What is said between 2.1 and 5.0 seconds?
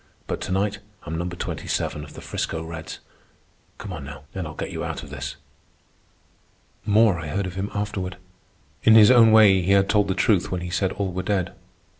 the 'Frisco Reds. Come on now, and I'll get you